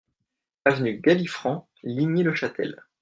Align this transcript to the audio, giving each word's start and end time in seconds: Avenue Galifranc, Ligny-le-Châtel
Avenue 0.65 0.99
Galifranc, 0.99 1.67
Ligny-le-Châtel 1.83 2.81